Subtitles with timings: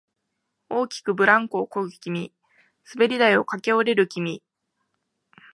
[0.67, 2.33] 大きくブランコをこぐ君、
[2.91, 4.41] 滑り台を駆け下りる君、